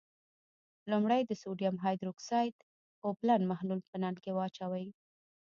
[0.91, 2.55] لومړی د سوډیم هایدرو اکسایډ
[3.05, 4.87] اوبلن محلول په نل کې واچوئ.